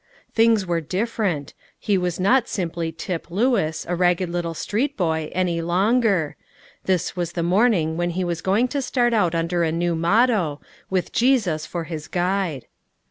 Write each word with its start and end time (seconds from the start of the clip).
Things 0.33 0.65
were 0.65 0.81
different: 0.81 1.53
he 1.77 1.95
was 1.95 2.19
not 2.19 2.47
simply 2.47 2.91
Tip 2.91 3.29
Lewis, 3.29 3.85
a 3.87 3.95
ragged 3.95 4.29
little 4.29 4.55
street 4.55 4.97
boy, 4.97 5.29
any 5.31 5.61
longer; 5.61 6.35
this 6.85 7.15
was 7.15 7.33
the 7.33 7.43
morning 7.43 7.97
when 7.97 8.09
he 8.09 8.23
was 8.23 8.41
going 8.41 8.67
to 8.69 8.81
start 8.81 9.13
out 9.13 9.35
under 9.35 9.61
a 9.61 9.71
new 9.71 9.95
motto, 9.95 10.59
with 10.89 11.11
Jesus 11.11 11.67
for 11.67 11.83
his 11.83 12.07
guide. 12.07 12.65